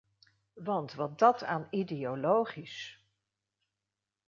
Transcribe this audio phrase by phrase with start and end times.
[0.55, 3.03] Want wat dat aan ideologisch...